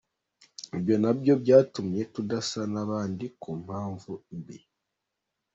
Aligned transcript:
Ibyo 0.75 0.95
nabyo 1.01 1.33
byatumye 1.43 2.01
tudasa 2.13 2.61
n’abandi 2.73 3.25
ku 3.41 3.49
mpamvu 3.63 4.11
mbi. 4.37 4.57